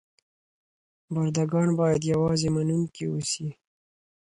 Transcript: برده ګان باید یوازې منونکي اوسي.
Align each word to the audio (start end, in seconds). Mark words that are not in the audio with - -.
برده 1.13 1.43
ګان 1.51 1.69
باید 1.79 2.01
یوازې 2.13 2.49
منونکي 2.55 3.03
اوسي. 3.09 3.47